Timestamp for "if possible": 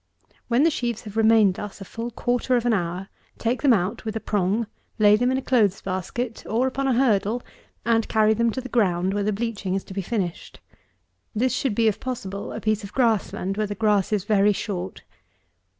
11.87-12.51